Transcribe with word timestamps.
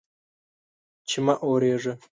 چې 1.09 1.17
مه 1.25 1.33
اوریږه 1.47 1.93